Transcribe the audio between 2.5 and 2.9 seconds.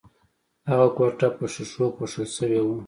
وه